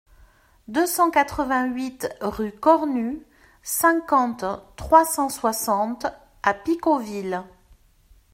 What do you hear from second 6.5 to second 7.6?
Picauville